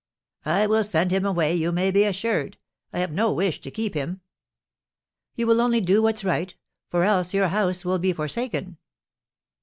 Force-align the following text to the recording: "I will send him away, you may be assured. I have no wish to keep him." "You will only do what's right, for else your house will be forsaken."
"I 0.47 0.65
will 0.65 0.83
send 0.83 1.11
him 1.13 1.27
away, 1.27 1.53
you 1.53 1.71
may 1.71 1.91
be 1.91 2.05
assured. 2.05 2.57
I 2.91 2.97
have 3.01 3.11
no 3.11 3.31
wish 3.31 3.61
to 3.61 3.69
keep 3.69 3.93
him." 3.93 4.21
"You 5.35 5.45
will 5.45 5.61
only 5.61 5.79
do 5.79 6.01
what's 6.01 6.23
right, 6.23 6.55
for 6.89 7.03
else 7.03 7.35
your 7.35 7.49
house 7.49 7.85
will 7.85 7.99
be 7.99 8.11
forsaken." 8.11 8.77